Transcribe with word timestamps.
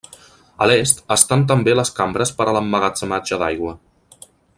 A 0.65 0.67
l'est 0.69 1.03
estan 1.15 1.45
també 1.51 1.75
les 1.75 1.91
cambres 1.99 2.31
per 2.39 2.47
a 2.47 2.57
l'emmagatzematge 2.57 3.39
d'aigua. 3.43 3.75